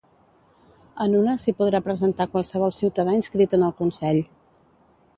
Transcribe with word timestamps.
En 1.05 1.17
una, 1.17 1.35
s’hi 1.43 1.53
podrà 1.59 1.83
presentar 1.89 2.29
qualsevol 2.33 2.75
ciutadà 2.81 3.17
inscrit 3.21 3.57
en 3.59 3.71
el 3.71 3.79
consell. 3.85 4.27